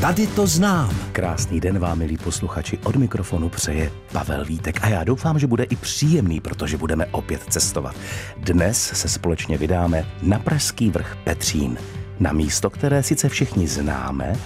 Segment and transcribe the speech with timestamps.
[0.00, 0.90] Tady to znám.
[1.12, 5.64] Krásný den vám, milí posluchači, od mikrofonu přeje Pavel Vítek a já doufám, že bude
[5.64, 7.96] i příjemný, protože budeme opět cestovat.
[8.36, 11.78] Dnes se společně vydáme na Pražský vrch Petřín,
[12.20, 14.36] na místo, které sice všichni známe,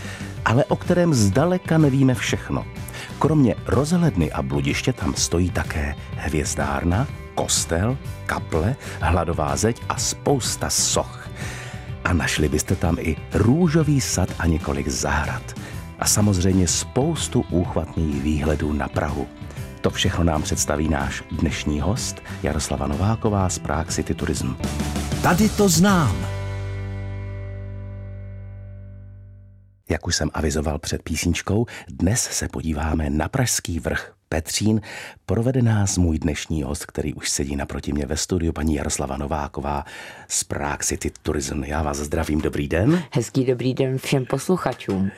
[0.44, 2.66] ale o kterém zdaleka nevíme všechno.
[3.18, 11.23] Kromě rozhledny a bludiště tam stojí také hvězdárna, kostel, kaple, hladová zeď a spousta soch.
[12.04, 15.54] A našli byste tam i růžový sad a několik zahrad.
[15.98, 19.26] A samozřejmě spoustu úchvatných výhledů na Prahu.
[19.80, 24.54] To všechno nám představí náš dnešní host Jaroslava Nováková z Prague City Tourism.
[25.22, 26.16] Tady to znám.
[29.90, 34.80] Jak už jsem avizoval před písničkou, dnes se podíváme na Pražský vrch Petřín.
[35.26, 39.84] Provede nás můj dnešní host, který už sedí naproti mě ve studiu, paní Jaroslava Nováková
[40.28, 41.64] z Prague City Tourism.
[41.64, 43.02] Já vás zdravím, dobrý den.
[43.12, 45.10] Hezký dobrý den všem posluchačům.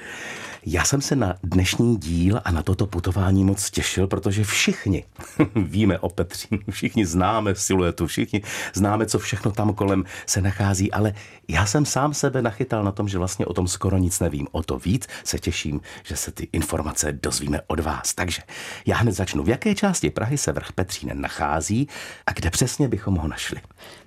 [0.68, 5.04] Já jsem se na dnešní díl a na toto putování moc těšil, protože všichni
[5.54, 8.42] víme o Petřínu, všichni známe siluetu, všichni
[8.74, 11.14] známe, co všechno tam kolem se nachází, ale
[11.48, 14.46] já jsem sám sebe nachytal na tom, že vlastně o tom skoro nic nevím.
[14.52, 18.14] O to víc se těším, že se ty informace dozvíme od vás.
[18.14, 18.42] Takže
[18.86, 19.42] já hned začnu.
[19.42, 21.88] V jaké části Prahy se vrch Petřín nachází
[22.26, 23.60] a kde přesně bychom ho našli?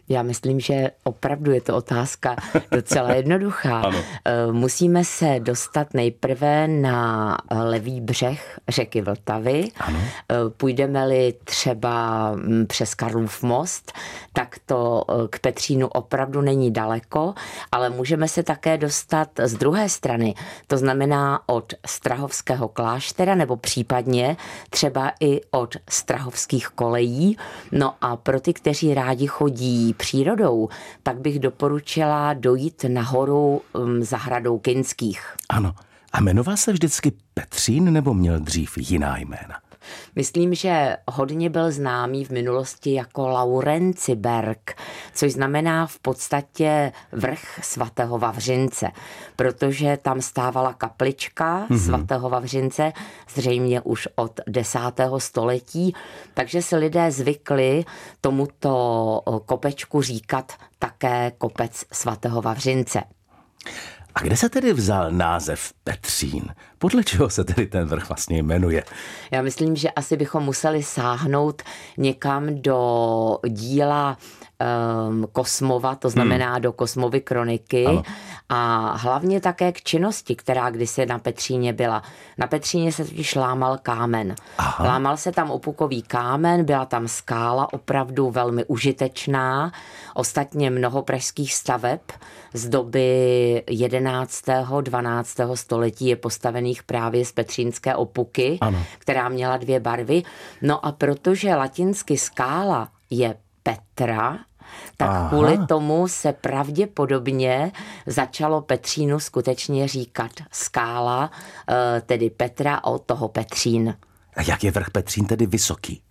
[0.09, 2.35] Já myslím, že opravdu je to otázka
[2.71, 3.79] docela jednoduchá.
[3.81, 3.99] Ano.
[4.25, 9.71] Eh, Musíme se dostat nejprve na levý břeh řeky Vltavy.
[9.80, 9.99] Ano.
[9.99, 13.91] Eh, Půjdeme-li třeba mm, přes Karlův most,
[14.33, 17.33] tak to eh, k Petřínu opravdu není daleko,
[17.71, 20.35] ale můžeme se také dostat z druhé strany.
[20.67, 24.37] To znamená od Strahovského kláštera nebo případně
[24.69, 27.37] třeba i od Strahovských kolejí.
[27.71, 30.69] No a pro ty, kteří rádi chodí přírodou,
[31.03, 35.36] tak bych doporučila dojít nahoru um, zahradou Kinských.
[35.50, 35.73] Ano.
[36.14, 39.59] A jmenoval se vždycky Petřín nebo měl dřív jiná jména?
[40.16, 44.76] Myslím, že hodně byl známý v minulosti jako Laurenciberg,
[45.14, 48.88] což znamená v podstatě vrch svatého Vavřince,
[49.36, 51.86] protože tam stávala kaplička mm-hmm.
[51.86, 52.94] svatého Vavřince,
[53.36, 55.95] zřejmě už od desátého století,
[56.33, 57.86] takže si lidé zvykli
[58.22, 63.04] tomuto kopečku říkat také kopec svatého Vavřince.
[64.15, 66.43] A kde se tedy vzal název Petřín?
[66.77, 68.83] Podle čeho se tedy ten vrch vlastně jmenuje?
[69.31, 71.61] Já myslím, že asi bychom museli sáhnout
[71.97, 74.17] někam do díla
[75.09, 76.61] um, Kosmova, to znamená hmm.
[76.61, 78.03] do Kosmovy kroniky Ano.
[78.49, 82.03] a hlavně také k činnosti, která kdysi na Petříně byla.
[82.37, 84.36] Na Petříně se totiž lámal kámen.
[84.58, 84.86] Aha.
[84.86, 89.71] Lámal se tam opukový kámen, byla tam skála opravdu velmi užitečná.
[90.14, 91.99] Ostatně mnoho pražských staveb
[92.53, 94.45] z doby 11.
[94.81, 95.37] 12.
[95.53, 98.83] století je postavených právě z petřínské opuky, Ano.
[98.99, 100.23] která měla dvě barvy.
[100.61, 104.39] No a protože latinsky skála je Petra,
[104.97, 105.30] tak Aha.
[105.30, 107.71] Kvůli tomu se pravděpodobně
[108.05, 111.31] začalo Petřínu skutečně říkat skála,
[111.69, 113.95] eh, tedy Petra od toho Petřín.
[114.35, 116.02] A jak je vrch Petřín tedy vysoký?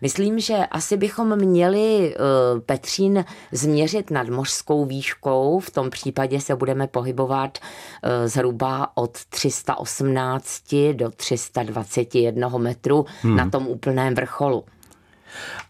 [0.00, 5.60] Myslím, že asi bychom měli eh, Petřín změřit nad mořskou výškou.
[5.60, 7.58] V tom případě se budeme pohybovat
[8.02, 13.36] eh, zhruba od 318 do 321 metru hmm.
[13.36, 14.64] na tom úplném vrcholu.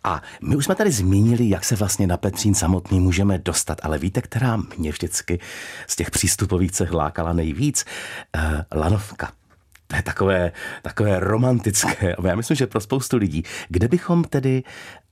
[0.04, 3.98] A my už jsme tady zmínili, jak se vlastně na Petřín samotný můžeme dostat, ale
[3.98, 5.40] víte, která mě vždycky
[5.86, 7.84] z těch přístupových cech lákala nejvíc?
[8.36, 9.32] Uh, lanovka.
[9.86, 10.52] To je takové,
[10.82, 12.16] takové romantické.
[12.24, 14.62] Já myslím, že pro spoustu lidí, kde bychom tedy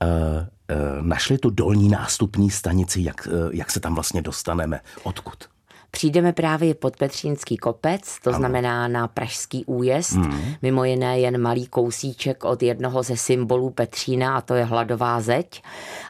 [0.03, 5.54] uh, uh, našli tu dolní nástupní stanici, jak, jak se tam vlastně dostaneme, odkud?
[5.95, 8.37] Přijdeme právě pod Petřínský kopec, to ano.
[8.39, 10.41] znamená na Pražský újezd, mm.
[10.61, 15.61] mimo jiné jen malý kousíček od jednoho ze symbolů Petřína a to je hladová zeď.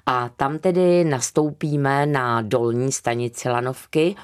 [0.06, 4.16] A tam tedy nastoupíme na dolní stanici Lanovky,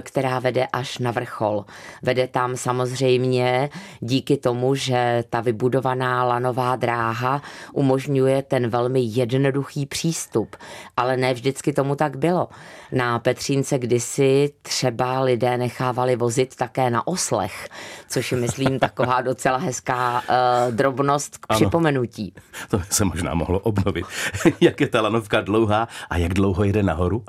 [0.00, 1.64] která vede až na vrchol.
[2.02, 3.70] Vede tam samozřejmě
[4.00, 7.42] díky tomu, že ta vybudovaná lanová dráha
[7.72, 10.56] umožňuje ten velmi jednoduchý přístup,
[10.96, 12.48] ale ne vždycky tomu tak bylo.
[12.92, 17.68] Na Petřínce kdysi třeba lidé nechávali vozit také na oslech,
[18.08, 21.60] což je, myslím, taková docela hezká uh, drobnost k Ano.
[21.60, 22.34] připomenutí.
[22.70, 24.06] To by se možná mohlo obnovit.
[24.60, 27.24] jak je ta lanovka dlouhá a jak dlouho jede nahoru?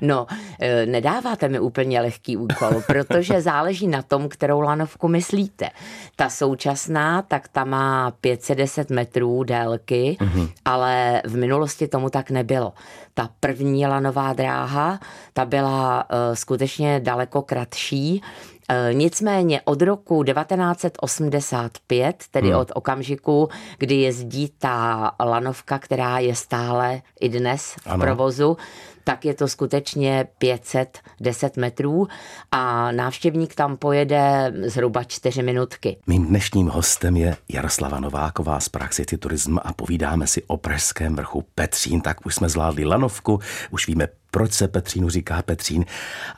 [0.00, 0.26] No,
[0.60, 5.68] eh, nedáváte mi úplně lehký úkol, protože záleží na tom, kterou lanovku myslíte.
[6.16, 10.48] Ta současná, tak ta má 510 metrů délky, mm-hmm.
[10.64, 12.72] ale v minulosti tomu tak nebylo.
[13.14, 15.00] Ta první lanová dráha,
[15.32, 18.59] ta byla uh, skutečně daleko kratší E,
[18.92, 22.58] nicméně od roku 1985, tedy hmm.
[22.58, 28.04] od okamžiku, kdy jezdí ta lanovka, která je stále i dnes v ano.
[28.04, 28.56] provozu,
[29.04, 32.08] tak je to skutečně 510 metrů
[32.52, 35.96] a návštěvník tam pojede zhruba 4 minutky.
[36.06, 41.44] Mým dnešním hostem je Jaroslava Nováková z Praxity Turism a povídáme si o pražském vrchu
[41.54, 42.00] Petřín.
[42.00, 43.40] Tak už jsme zvládli lanovku,
[43.70, 45.84] už víme, proč se Petřínu říká Petřín,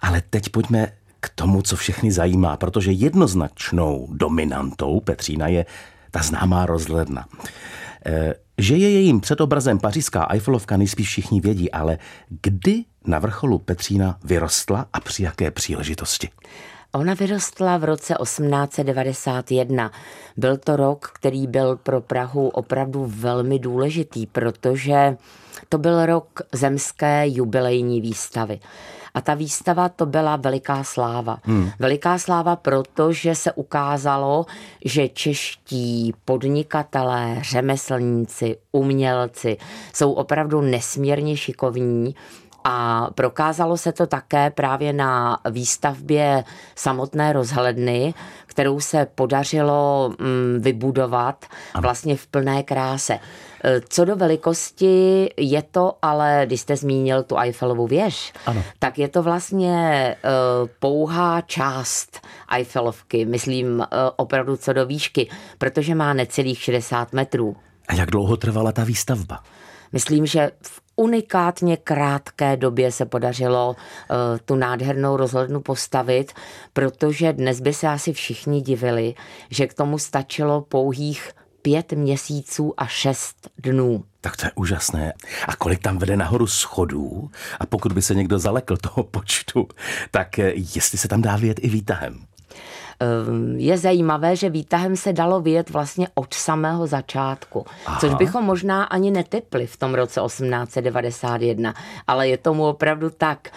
[0.03, 0.93] ale teď pojďme
[1.23, 5.67] k tomu, co všechny zajímá, protože jednoznačnou dominantou Petřína je
[6.11, 7.27] ta známá rozhledna.
[8.07, 11.99] E, že je jejím předobrazem pařížská Eiffelovka nejspíš všichni vědí, ale
[12.43, 16.29] kdy na vrcholu Petřína vyrostla a při jaké příležitosti?
[16.95, 19.91] Ona vyrostla v roce 1891.
[20.37, 25.17] Byl to rok, který byl pro Prahu opravdu velmi důležitý, protože
[25.69, 28.61] to byl rok zemské jubilejní výstavy.
[29.15, 31.39] A ta výstava to byla veliká sláva.
[31.43, 31.71] Hmm.
[31.79, 34.47] Veliká sláva, protože se ukázalo,
[34.85, 39.57] že čeští podnikatelé, řemeslníci, umělci
[39.95, 42.15] jsou opravdu nesmírně šikovní
[42.65, 46.45] a prokázalo se to také právě na výstavbě
[46.75, 48.15] samotné rozhledny,
[48.47, 51.45] kterou se podařilo mm, vybudovat
[51.81, 53.19] vlastně v plné kráse.
[53.65, 58.65] E, co do velikosti je to, ale když jste zmínil tu Eiffelovu věž, ano.
[58.79, 60.17] tak je to vlastně e,
[60.79, 62.21] pouhá část
[62.53, 63.87] Eiffelovky, myslím e,
[64.17, 67.57] opravdu co do výšky, protože má necelých 60 metrů.
[67.89, 69.43] A jak dlouho trvala ta výstavba?
[69.93, 76.33] Myslím, že v unikátně krátké době se podařilo uh, tu nádhernou rozhlednu postavit,
[76.73, 79.15] protože dnes by se asi všichni divili,
[79.51, 81.33] že k tomu stačilo pouhých
[81.63, 84.05] pět měsíců a šest dnů.
[84.21, 85.13] Tak to je úžasné.
[85.49, 87.31] A kolik tam vede nahoru schodů?
[87.61, 89.69] A pokud by se někdo zalekl toho počtu,
[90.11, 92.27] tak eh, jestli se tam dá vyjet i výtahem?
[93.03, 97.99] Ehm, je zajímavé, že výtahem se dalo vyjet vlastně od samého začátku, Aha.
[98.01, 101.75] což bychom možná ani netypli v tom roce 1891,
[102.07, 103.49] ale je tomu opravdu tak.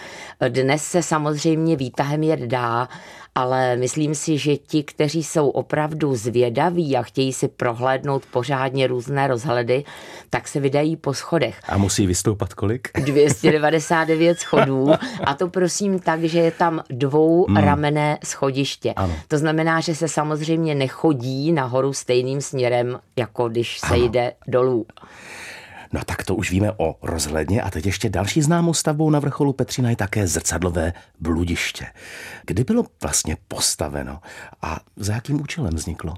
[0.49, 2.89] Dnes se samozřejmě výtahem jet dá,
[3.35, 9.27] ale myslím si, že ti, kteří jsou opravdu zvědaví a chtějí si prohlédnout pořádně různé
[9.27, 9.83] rozhledy,
[10.29, 11.59] tak se vydají po schodech.
[11.67, 12.89] A musí vystoupat kolik?
[13.05, 14.91] 299 schodů
[15.23, 17.57] a to prosím tak, že je tam dvou hmm.
[17.57, 18.93] ramené schodiště.
[18.93, 19.13] Ano.
[19.27, 24.03] To znamená, že se samozřejmě nechodí nahoru stejným směrem, jako když se ano.
[24.05, 24.85] jde dolů.
[25.93, 29.53] No tak to už víme o rozhledně a teď ještě další známou stavbou na vrcholu
[29.53, 31.85] Petřina je také zrcadlové bludiště.
[32.45, 34.19] Kdy bylo vlastně postaveno
[34.61, 36.13] a za jakým účelem vzniklo?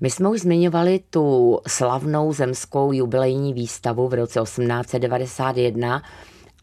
[0.00, 6.02] My jsme už zmiňovali tu slavnou zemskou jubilejní výstavu v roce 1891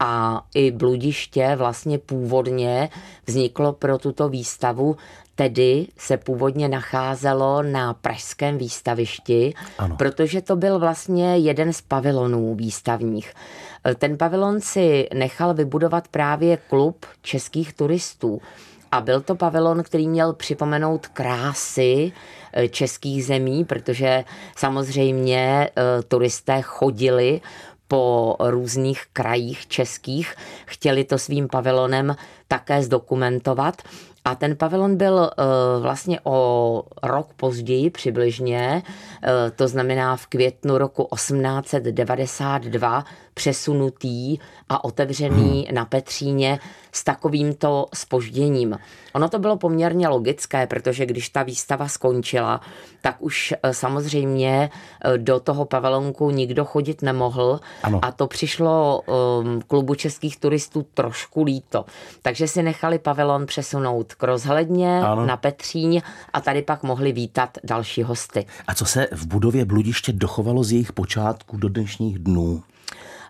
[0.00, 2.88] a i bludiště vlastně původně
[3.26, 4.96] vzniklo pro tuto výstavu
[5.36, 9.96] tedy se původně nacházelo na pražském výstavišti, ano.
[9.96, 13.32] protože to byl vlastně jeden z pavilonů výstavních.
[13.98, 18.40] Ten pavilon si nechal vybudovat právě klub českých turistů.
[18.92, 22.12] A byl to pavilon, který měl připomenout krásy
[22.52, 24.24] eh, českých zemí, protože
[24.56, 27.40] samozřejmě eh, turisté chodili
[27.88, 30.34] po různých krajích českých,
[30.66, 32.16] chtěli to svým pavilonem
[32.48, 33.82] také zdokumentovat.
[34.24, 40.78] A ten pavilon byl uh, vlastně o rok později přibližně, uh, to znamená v květnu
[40.78, 43.04] roku 1892,
[43.36, 44.38] přesunutý
[44.68, 45.74] a otevřený hmm.
[45.74, 46.58] na Petříně
[46.92, 48.78] s takovýmto spožděním.
[49.12, 52.60] Ono to bylo poměrně logické, protože když ta výstava skončila,
[53.00, 54.70] tak už eh, samozřejmě
[55.04, 58.00] eh, do toho pavilonku nikdo chodit nemohl ano.
[58.02, 61.84] a to přišlo um, klubu českých turistů trošku líto.
[62.22, 65.26] Takže si nechali pavilon přesunout k rozhledně ano.
[65.26, 66.02] na Petříň
[66.32, 68.46] a tady pak mohli vítat další hosty.
[68.66, 72.62] A co se v budově Bludiště dochovalo z jejich počátku do dnešních dnů?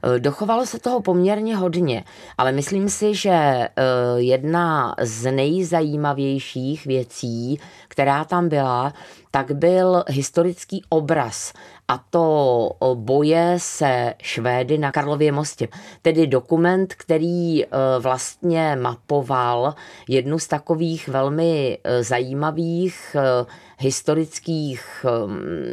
[0.06, 2.04] Eh, dochovalo se toho poměrně hodně,
[2.38, 3.70] ale myslím si, že eh,
[4.16, 8.92] jedna z nejzajímavějších věcí, která tam byla,
[9.30, 11.52] tak byl historický obraz
[11.88, 15.68] a to boje se Švédy na Karlově mostě.
[16.02, 17.68] Tedy dokument, který e,
[17.99, 19.75] vlastně mapoval
[20.09, 23.47] jednu z takových velmi e, zajímavých e,
[23.78, 25.06] historických,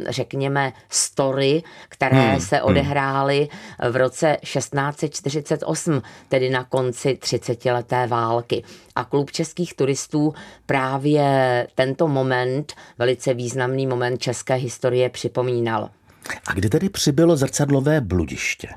[0.08, 2.64] řekněme, story, které hmm, se hmm.
[2.64, 3.48] odehrály
[3.90, 8.62] v roce 1648, tedy na konci 30-leté války.
[8.96, 10.34] A klub českých turistů
[10.66, 15.90] právě tento moment, velice významný moment české historie, připomínal.
[16.46, 18.68] A kdy tedy přibylo zrcadlové bludiště?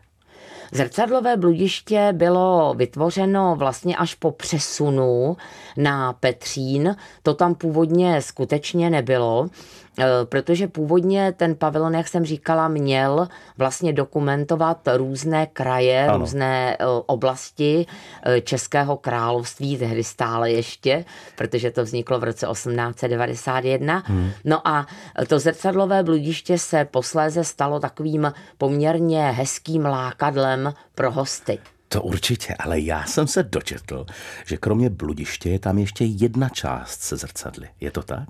[0.71, 5.37] Zrcadlové bludiště bylo vytvořeno vlastně až po přesunu
[5.77, 6.95] na Petřín.
[7.23, 9.49] To tam původně skutečně nebylo.
[9.99, 13.27] Eh, protože původně ten pavilon, jak jsem říkala, měl
[13.57, 16.19] vlastně dokumentovat různé kraje, ano.
[16.19, 17.85] různé eh, oblasti
[18.23, 24.03] eh, Českého království, tehdy stále ještě, protože to vzniklo v roce 1891.
[24.05, 24.31] Hmm.
[24.43, 24.87] No a
[25.27, 31.59] to zrcadlové bludiště se posléze stalo takovým poměrně hezkým lákadlem pro hosty.
[31.89, 34.05] To určitě, ale já jsem se dočetl,
[34.45, 37.67] že kromě bludiště je tam ještě jedna část se zrcadly.
[37.81, 38.27] Je to tak?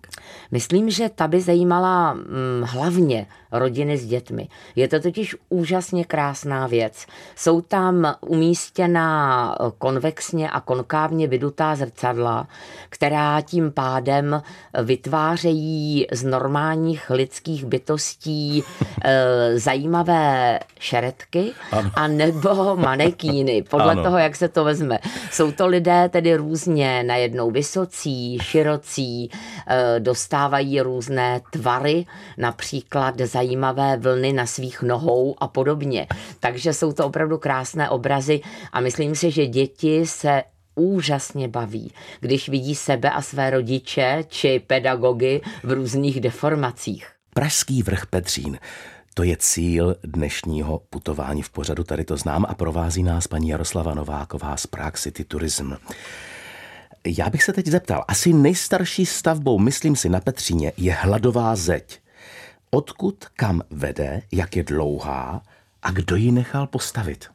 [0.52, 4.48] Myslím, že ta by zajímala hm, hlavně rodiny s dětmi.
[4.76, 7.06] Je to totiž úžasně krásná věc.
[7.36, 12.48] Jsou tam umístěná konvexně a konkávně vydutá zrcadla,
[12.90, 14.42] která tím pádem
[14.84, 18.64] vytvářejí z normálních lidských bytostí
[19.04, 21.92] e, zajímavé šeretky ano.
[21.96, 24.04] a nebo manekíny, podle ano.
[24.04, 25.00] toho, jak se to vezme.
[25.32, 29.32] Jsou to lidé tedy různě najednou vysocí, širocí,
[29.68, 32.06] e, dostávají různé tvary,
[32.38, 36.08] například zajímavé vlny na svých nohou a podobně.
[36.39, 38.42] Takže jsou to opravdu krásné obrazy
[38.74, 40.44] a myslím si, že děti se
[40.75, 47.08] úžasně baví, když vidí sebe a své rodiče či pedagogy v různých deformacích.
[47.34, 48.58] Pražský vrch Petřín.
[49.17, 53.93] To je cíl dnešního putování v pořadu, tady to znám a provází nás paní Jaroslava
[53.93, 55.74] Nováková z Prague City Tourism.
[57.05, 62.00] Já bych se teď zeptal, asi nejstarší stavbou, myslím si, na Petříně je hladová zeď
[62.71, 65.41] odkud kam vede, jak je dlouhá
[65.81, 67.25] a kdo ji nechal postavit.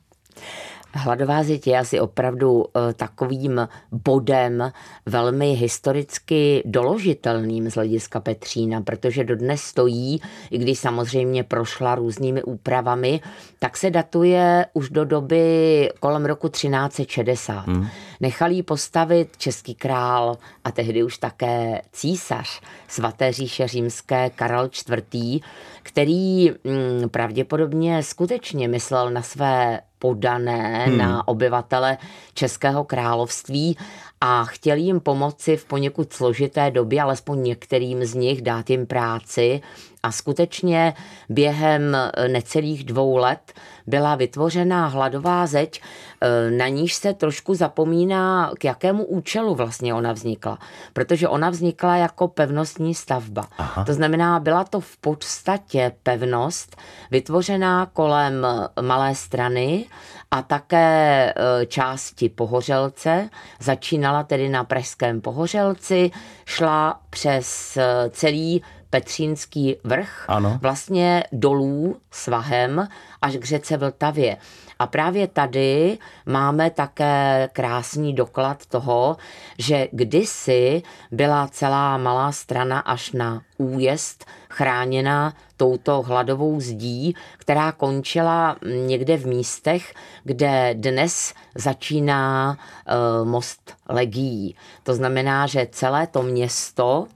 [0.94, 4.72] Hladová zeď je asi opravdu eh, takovým bodem
[5.06, 10.20] velmi historicky doložitelným z hlediska Petřína, protože dodnes stojí,
[10.50, 13.20] i když samozřejmě prošla různými úpravami,
[13.58, 17.66] tak se datuje už do doby kolem roku 1360.
[17.66, 17.86] Hmm.
[18.20, 25.42] Nechal ji postavit český král a tehdy už také císař svaté říše římské Karel IV.,
[25.82, 30.98] který mm, pravděpodobně skutečně myslel na své podané hmm.
[30.98, 31.98] na obyvatele
[32.34, 33.76] Českého království
[34.20, 39.60] a chtěl jim pomoci v poněkud složité době, alespoň některým z nich dát jim práci
[40.02, 40.94] a skutečně
[41.28, 41.96] během
[42.28, 43.52] necelých dvou let
[43.86, 45.82] byla vytvořena hladová zeď,
[46.20, 50.58] e, na níž se trošku zapomíná, k jakému účelu vlastně ona vznikla.
[50.92, 53.48] Protože ona vznikla jako pevnostní stavba.
[53.58, 53.84] Aha.
[53.84, 56.76] To znamená, byla to v podstatě pevnost
[57.10, 58.46] vytvořená kolem
[58.80, 59.86] malé strany
[60.30, 63.28] a také e, části Pohořelce.
[63.60, 66.10] Začínala tedy na Pražském Pohořelci,
[66.44, 70.58] šla přes e, celý Petřínský vrch, ano.
[70.62, 72.88] vlastně dolů svahem
[73.22, 74.36] až k řece Vltavě.
[74.78, 79.16] A právě tady máme také krásný doklad toho,
[79.58, 88.56] že kdysi byla celá malá strana až na újezd chráněna touto hladovou zdí, která končila
[88.86, 94.56] někde v místech, kde dnes začíná uh, most legií.
[94.82, 97.06] To znamená, že celé to město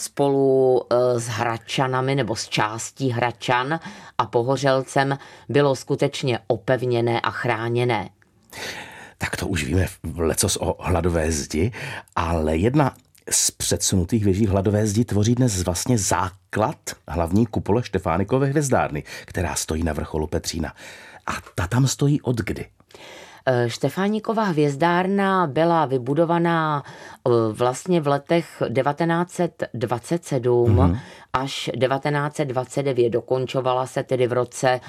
[0.00, 3.80] spolu eh, s Hračanami nebo s částí Hračan
[4.18, 8.08] a Pohořelcem bylo skutečně opevněné a chráněné.
[9.18, 9.86] Tak to už víme
[10.16, 11.72] lecos o hladové zdi,
[12.16, 12.94] ale jedna
[13.30, 16.76] z předsunutých věží hladové zdi tvoří dnes vlastně základ
[17.08, 20.74] hlavní kupole Štefánikové hvězdárny, která stojí na vrcholu Petřína.
[21.26, 22.66] A ta tam stojí od kdy?
[23.46, 30.98] Eh, Štefánikova hvězdárna byla vybudovaná eh, vlastně v letech 1927 mm-hmm.
[31.32, 33.10] až 1929.
[33.10, 34.80] Dokončovala se tedy v roce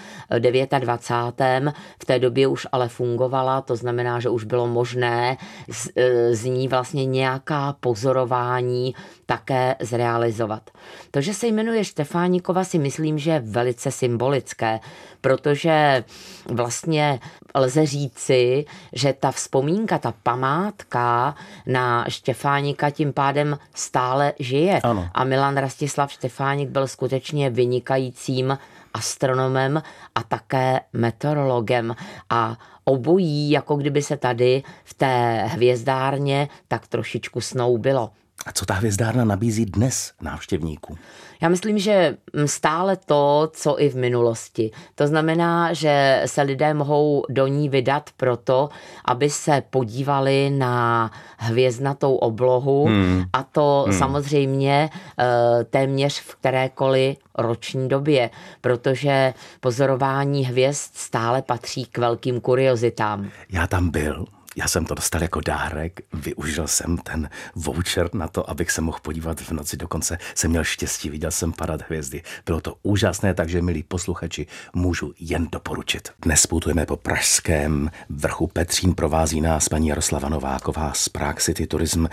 [0.80, 1.36] 29.
[1.40, 5.38] Eh, v té době už ale fungovala, to znamená, že už bylo možné
[5.70, 5.88] z,
[6.32, 10.70] z ní vlastně nějaká pozorování také zrealizovat.
[11.12, 14.79] To, že se jmenuje Štefánikova, si myslím, že je velice symbolické,
[15.22, 16.03] protože
[16.51, 17.20] vlastně
[17.55, 21.36] lze říci, že ta vzpomínka, ta památka
[21.67, 24.82] na Štefánika tím pádem stále žije.
[24.82, 25.10] Ano.
[25.13, 28.58] A Milan Rastislav Štefánik byl skutečně vynikajícím
[28.94, 29.82] astronomem
[30.15, 31.96] a také meteorologem.
[32.29, 38.12] A obojí, jako kdyby se tady v té hvězdárně tak trošičku snoubilo.
[38.46, 40.98] A co ta hvězdárna nabízí dnes návštěvníků?
[41.42, 44.72] Já myslím, že stále to, co i v minulosti.
[44.96, 48.70] To znamená, že se lidé mohou do ní vydat proto,
[49.06, 53.24] aby se podívali na hvězdnatou oblohu hmm.
[53.34, 53.98] a to hmm.
[53.98, 58.30] samozřejmě eh, téměř v kterékoliv roční době,
[58.62, 63.30] protože pozorování hvězd stále patří k velkým kuriozitám.
[63.50, 64.25] Já tam byl
[64.56, 68.98] já jsem to dostal jako dárek, využil jsem ten voucher na to, abych se mohl
[69.02, 69.78] podívat v noci.
[69.78, 72.24] Dokonce jsem měl štěstí, viděl jsem padat hvězdy.
[72.46, 76.10] Bylo to úžasné, takže milí posluchači, můžu jen doporučit.
[76.22, 82.06] Dnes putujeme po pražském vrchu Petřín, provází nás paní Jaroslava Nováková z Prague City Tourism.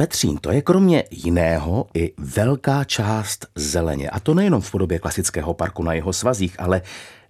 [0.00, 4.10] Petřín to je kromě jiného i velká část zeleně.
[4.10, 6.82] A to nejenom v podobě klasického parku na jeho svazích, ale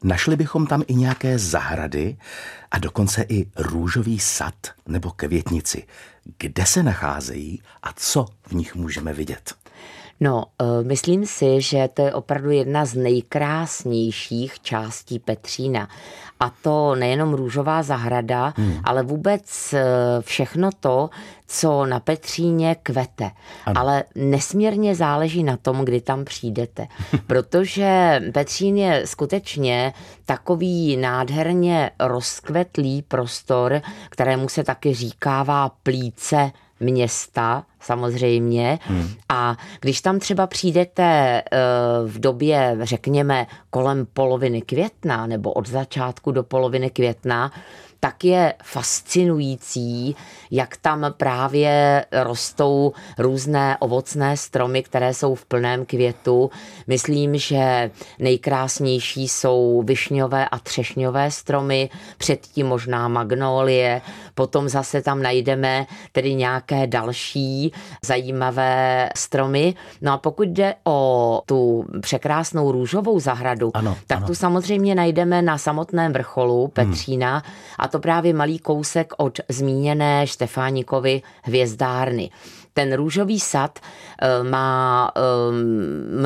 [0.04, 2.16] našli bychom tam i nějaké zahrady
[2.70, 4.54] a dokonce i růžový sad
[4.88, 5.86] nebo květnici.
[6.38, 9.54] Kde se nacházejí a co v nich můžeme vidět?
[10.20, 15.88] No, eh, myslím si, že to je opravdu jedna z nejkrásnějších částí Petřína.
[16.40, 18.80] A to nejenom růžová zahrada, hmm.
[18.84, 19.84] ale vůbec eh,
[20.20, 21.10] všechno to,
[21.46, 23.30] co na Petříně kvete.
[23.66, 23.80] Ano.
[23.80, 26.86] Ale nesmírně záleží na tom, kdy tam přijdete.
[27.26, 29.92] Protože Petřín je skutečně
[30.26, 36.50] takový nádherně rozkvetlý prostor, kterému se taky říkává plíce
[36.80, 38.78] města, samozřejmě.
[38.82, 39.08] Hmm.
[39.28, 41.58] A když tam třeba přijdete eh,
[42.06, 47.52] v době, řekněme, kolem poloviny května nebo od začátku do poloviny května,
[48.00, 50.16] tak je fascinující,
[50.50, 56.50] jak tam právě rostou různé ovocné stromy, které jsou v plném květu.
[56.86, 64.02] Myslím, že nejkrásnější jsou višňové a třešňové stromy, předtím možná magnolie,
[64.40, 67.72] potom zase tam najdeme tedy nějaké další
[68.04, 69.74] zajímavé stromy.
[70.00, 74.26] No a pokud jde o tu překrásnou růžovou zahradu, ano, tak ano.
[74.26, 77.54] tu samozřejmě najdeme na samotném vrcholu Petřína hmm.
[77.78, 82.30] a to právě malý kousek od zmíněné Štefánikovy hvězdárny.
[82.80, 85.20] Ten růžový sad eh, má eh,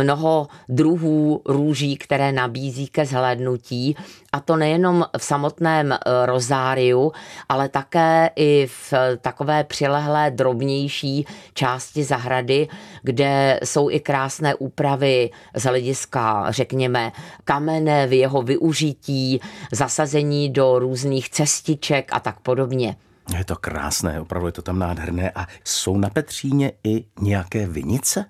[0.02, 3.96] mnoho druhů růží, které nabízí ke zhlédnutí
[4.32, 7.12] a to nejenom v samotném eh, rozáriu,
[7.48, 12.68] ale také i v takové přilehlé drobnější části zahrady,
[13.02, 17.12] kde jsou i krásné úpravy z hlediska, řekněme,
[17.44, 19.40] kamene v jeho využití,
[19.72, 22.96] zasazení do různých cestiček a tak podobně.
[23.38, 25.30] Je to krásné, opravdu je to tam nádherné.
[25.30, 28.24] A jsou na Petříně i nějaké vinice?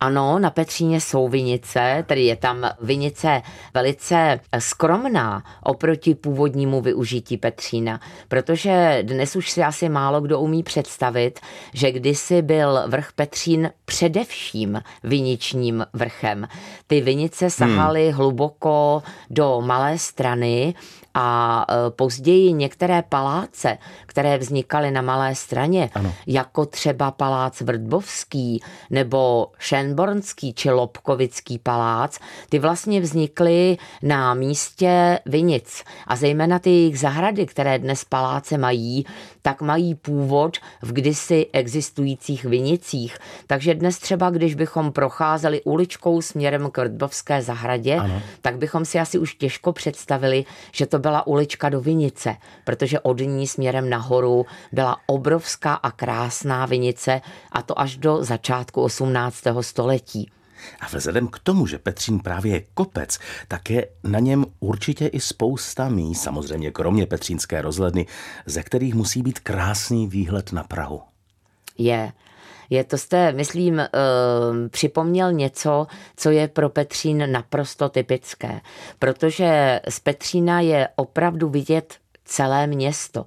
[0.00, 3.42] Ano, na Petříně jsou vinice, tedy je tam vinice
[3.74, 11.40] velice skromná oproti původnímu využití Petřína, protože dnes už si asi málo kdo umí představit,
[11.72, 16.48] že kdysi byl vrch Petřín především viničním vrchem.
[16.86, 18.16] Ty vinice sahaly hmm.
[18.16, 20.74] hluboko do malé strany
[21.14, 26.14] a e, později některé paláce, které vznikaly na Malé straně, ano.
[26.26, 35.84] jako třeba palác Vrdbovský nebo Šenbornský či Lobkovický palác, ty vlastně vznikly na místě vinic.
[36.06, 39.06] A zejména ty jejich zahrady, které dnes paláce mají,
[39.42, 43.16] tak mají původ v kdysi existujících vinicích.
[43.46, 48.22] Takže dnes třeba, když bychom procházeli uličkou směrem k Vrdbovské zahradě, ano.
[48.42, 53.18] tak bychom si asi už těžko představili, že to byla ulička do Vinice, protože od
[53.20, 57.20] ní směrem nahoru byla obrovská a krásná Vinice
[57.52, 59.44] a to až do začátku 18.
[59.60, 60.30] století.
[60.80, 65.20] A vzhledem k tomu, že Petřín právě je kopec, tak je na něm určitě i
[65.20, 68.06] spousta míst, samozřejmě kromě Petřínské rozhledny,
[68.46, 71.02] ze kterých musí být krásný výhled na Prahu.
[71.78, 72.12] Je.
[72.70, 73.84] Je to jste, myslím, uh,
[74.68, 78.60] připomněl něco, co je pro Petřín naprosto typické,
[78.98, 83.26] protože z Petřína je opravdu vidět celé město.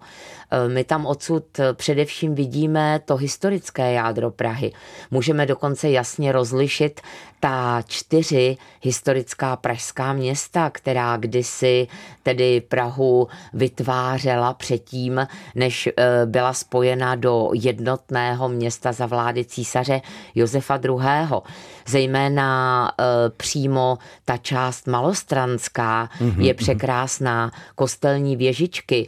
[0.51, 4.73] Eh, my tam odsud především vidíme to historické jádro Prahy.
[5.12, 7.01] Můžeme dokonce jasně rozlišit
[7.39, 11.88] ta čtyři historická pražská města, která kdysi
[12.23, 20.01] tedy Prahu vytvářela předtím, než eh, byla spojena do jednotného města za vlády císaře
[20.36, 21.41] Josefa II.
[21.88, 22.91] Zejména
[23.38, 29.08] přímo ta část malostranská mm-hmm, je překrásná, kostelní věžička kapličky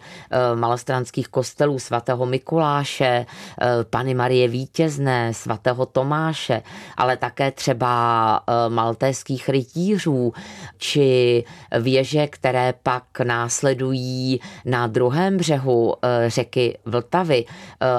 [0.55, 3.25] malostranských kostelů svatého Mikuláše,
[3.89, 6.61] Pany Marie Vítězné, svatého Tomáše,
[6.97, 10.33] ale také třeba maltéských rytířů,
[10.77, 11.43] či
[11.79, 15.95] věže, které pak následují na druhém břehu
[16.27, 17.45] řeky Vltavy,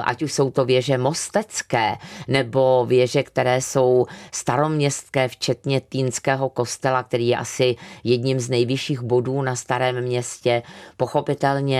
[0.03, 7.27] ať už jsou to věže mostecké, nebo věže, které jsou staroměstské, včetně Týnského kostela, který
[7.27, 10.63] je asi jedním z nejvyšších bodů na starém městě.
[10.97, 11.70] Pochopitelně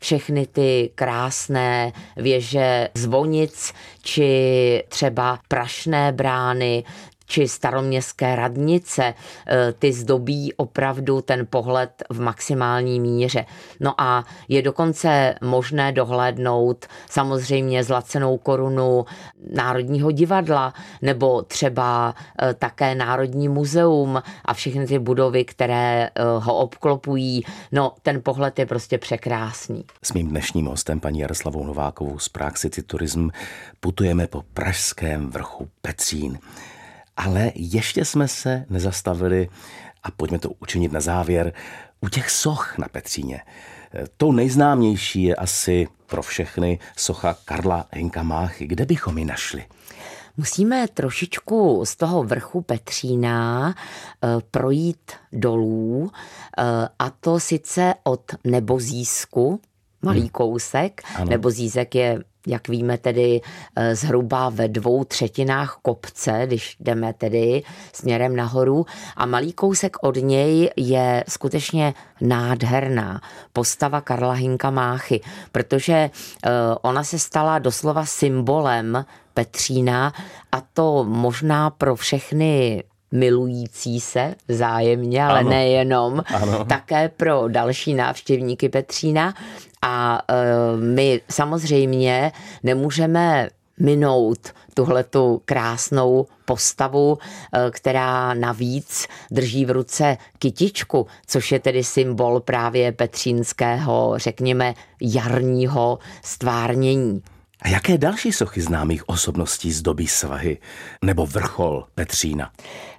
[0.00, 6.84] všechny ty krásné věže zvonic, či třeba prašné brány,
[7.26, 9.14] či staroměstské radnice,
[9.46, 13.44] eh, ty zdobí opravdu ten pohled v maximální míře.
[13.80, 19.06] No a je dokonce možné dohlédnout samozřejmě zlacenou korunu
[19.54, 26.56] Národního divadla nebo třeba eh, také Národní muzeum a všechny ty budovy, které eh, ho
[26.56, 27.44] obklopují.
[27.72, 29.84] No, ten pohled je prostě překrásný.
[30.02, 33.28] S mým dnešním hostem, paní Jaroslavou Novákovou z Prague City Tourism,
[33.80, 36.38] putujeme po pražském vrchu Pecín.
[37.16, 39.48] Ale ještě jsme se nezastavili,
[40.02, 41.52] a pojďme to učinit na závěr,
[42.00, 43.40] u těch soch na Petříně.
[44.16, 48.66] Tou nejznámější je asi pro všechny socha Karla Hinka Máchy.
[48.66, 49.64] Kde bychom ji našli?
[50.36, 56.10] Musíme trošičku z toho vrchu Petřína eh, projít dolů,
[56.58, 56.62] eh,
[56.98, 59.60] a to sice od Nebozísku,
[60.02, 60.28] malý hmm.
[60.28, 61.02] kousek.
[61.16, 61.30] Ano.
[61.30, 63.40] Nebozízek je jak víme tedy
[63.76, 70.16] eh, zhruba ve dvou třetinách kopce, když jdeme tedy směrem nahoru a malý kousek od
[70.16, 73.20] něj je skutečně nádherná
[73.52, 75.20] postava Karla Hinka Máchy,
[75.52, 76.50] protože eh,
[76.82, 79.04] ona se stala doslova symbolem
[79.34, 80.12] Petřína
[80.52, 82.82] a to možná pro všechny
[83.14, 85.50] milující se vzájemně, ale ano.
[85.50, 86.64] nejenom, ano.
[86.64, 89.34] také pro další návštěvníky Petřína.
[89.86, 90.34] A e,
[90.76, 93.48] my samozřejmě nemůžeme
[93.80, 94.38] minout
[94.74, 102.92] tuhletu krásnou postavu, e, která navíc drží v ruce kytičku, což je tedy symbol právě
[102.92, 107.22] petřínského, řekněme, jarního stvárnění.
[107.64, 110.58] A jaké další sochy známých osobností zdobí svahy
[111.02, 112.50] nebo vrchol Petřína?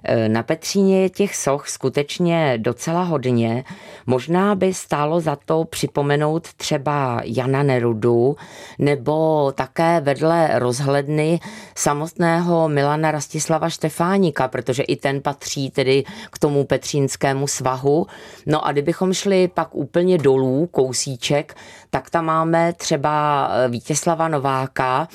[0.04, 3.64] E, na Petříně je těch soch skutečně docela hodně.
[4.06, 8.36] Možná by stálo za to připomenout třeba Jana Nerudu
[8.78, 11.40] nebo také vedle rozhledny
[11.76, 18.06] samotného Milana Rastislava Štefánika, protože i ten patří tedy k tomu petřínskému svahu.
[18.46, 21.56] No a kdybychom šli pak úplně dolů, kousíček,
[21.90, 25.08] tak tam máme třeba Vítězslava Nováka,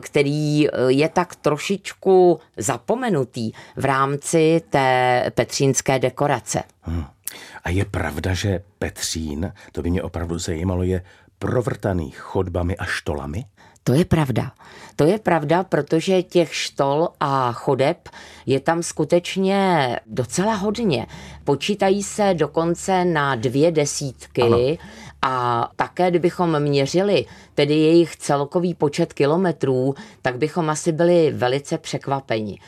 [0.00, 6.62] který je tak trošičku zapomenutý v rámci rámci té petřínské dekorace.
[6.80, 7.04] Hmm.
[7.64, 11.02] A je pravda, že Petřín, to by mě opravdu zajímalo, je
[11.38, 13.44] provrtaný chodbami a štolami?
[13.84, 14.52] To je pravda.
[14.96, 18.08] To je pravda, protože těch štol a chodeb
[18.46, 21.06] je tam skutečně docela hodně.
[21.44, 24.58] Počítají se dokonce na dvě desítky ano.
[25.22, 32.58] A také, kdybychom měřili tedy jejich celkový počet kilometrů, tak bychom asi byli velice překvapeni.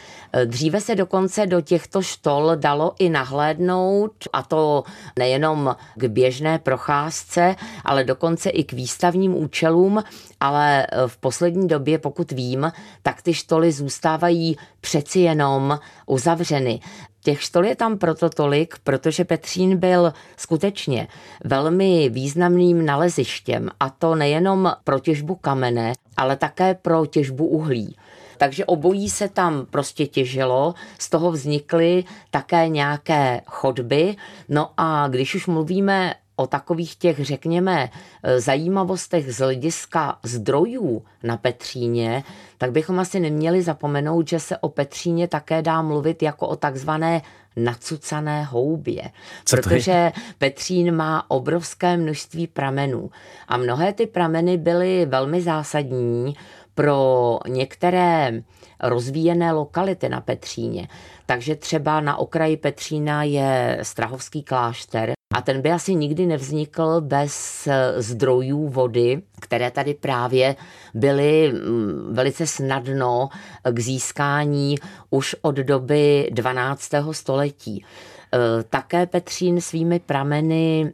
[0.45, 4.85] Dříve se dokonce do těchto štol dalo i nahlédnout, a to
[5.19, 10.03] nejenom k běžné procházce, ale dokonce i k výstavním účelům,
[10.40, 16.81] ale v poslední době, pokud vím, tak ty štoly zůstávají přeci jenom uzavřeny.
[17.25, 21.09] Těch štol je tam proto tolik, protože Petřín byl skutečně
[21.45, 27.97] velmi významným nalezištěm a to nejenom pro těžbu kamene, ale také pro těžbu uhlí.
[28.39, 34.17] Takže obojí se tam prostě těžilo, z toho vznikly také nějaké chodby.
[34.49, 37.90] No a když už mluvíme o takových těch, řekněme,
[38.37, 42.25] zajímavostech z hlediska zdrojů na Petříně,
[42.59, 47.23] tak bychom asi neměli zapomenout, že se o Petříně také dá mluvit jako o takzvané
[47.57, 49.11] nacucané houbě.
[49.44, 53.11] Co protože Petřín má obrovské množství pramenů
[53.49, 56.35] a mnohé ty prameny byly velmi zásadní
[56.75, 58.42] pro některé
[58.83, 60.88] rozvíjené lokality na Petříně.
[61.27, 67.68] Takže třeba na okraji Petřína je Strahovský klášter a ten by asi nikdy nevznikl bez
[67.97, 70.57] zdrojů vody, které tady právě
[70.94, 73.29] byly mm, velice snadno
[73.73, 74.79] k získání
[75.11, 76.90] už od doby 12.
[77.12, 77.85] století.
[77.85, 80.92] E, také Petřín svými prameny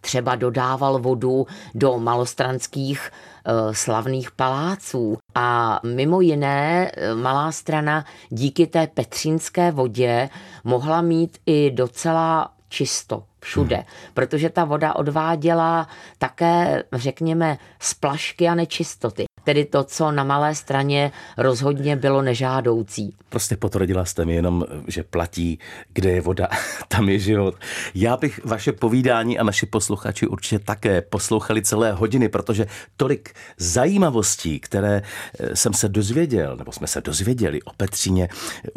[0.00, 5.18] třeba dodával vodu do malostranských eh, slavných paláců.
[5.34, 10.28] A mimo jiné eh, malá strana díky té petřínské vodě
[10.64, 13.84] mohla mít i docela čisto všude, hmm.
[14.14, 19.24] protože ta voda odváděla také, řekněme, splašky a nečistoty.
[19.44, 23.14] Tedy to, co na malé straně rozhodně bylo nežádoucí.
[23.28, 25.58] Prostě potvrdila jste mi jenom, že platí,
[25.92, 26.48] kde je voda,
[26.88, 27.54] tam je život.
[27.94, 34.60] Já bych vaše povídání a naši posluchači určitě také poslouchali celé hodiny, protože tolik zajímavostí,
[34.60, 35.02] které
[35.38, 38.28] eh, jsem se dozvěděl, nebo jsme se dozvěděli o Petříně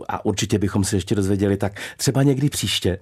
[0.07, 2.99] a určitě bychom se ještě dozvěděli, tak třeba někdy příště.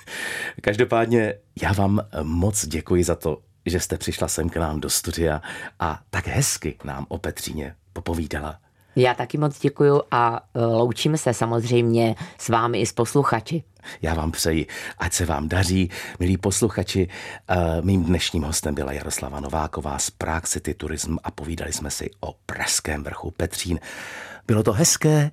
[0.60, 5.42] Každopádně já vám moc děkuji za to, že jste přišla sem k nám do studia
[5.80, 8.58] a tak hezky nám o Petříně popovídala.
[8.96, 13.62] Já taky moc děkuji a e, loučíme se samozřejmě s vámi i s posluchači.
[14.02, 14.66] Já vám přeji,
[14.98, 17.08] ať se vám daří, milí posluchači.
[17.48, 22.10] E, mým dnešním hostem byla Jaroslava Nováková z Prague City Tourism a povídali jsme si
[22.20, 23.80] o Pražském vrchu Petřín.
[24.46, 25.30] Bylo to hezké,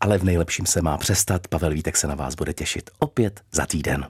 [0.00, 1.48] ale v nejlepším se má přestat.
[1.48, 4.06] Pavel Vítek se na vás bude těšit opět za týden.